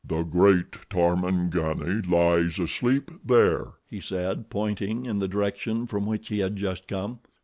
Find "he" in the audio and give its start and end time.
3.87-4.01, 6.29-6.39